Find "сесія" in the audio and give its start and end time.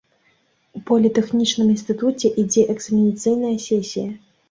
3.71-4.11